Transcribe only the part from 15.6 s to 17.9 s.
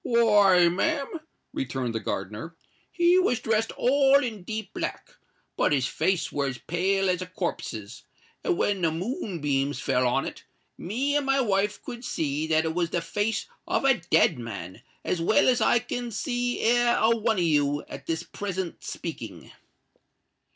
I can see e'er a one of you